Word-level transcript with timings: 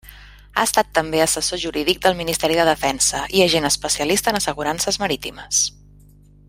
Ha 0.59 0.61
estat 0.67 0.87
també 0.99 1.19
assessor 1.25 1.61
jurídic 1.63 2.01
del 2.05 2.17
Ministeri 2.21 2.57
de 2.61 2.65
Defensa 2.71 3.23
i 3.41 3.45
agent 3.45 3.71
especialista 3.73 4.33
en 4.35 4.41
assegurances 4.41 5.03
marítimes. 5.05 5.65